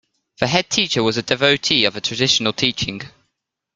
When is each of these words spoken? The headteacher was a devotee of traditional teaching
The 0.39 0.47
headteacher 0.47 1.03
was 1.03 1.17
a 1.17 1.21
devotee 1.21 1.85
of 1.85 1.93
traditional 2.01 2.53
teaching 2.53 3.03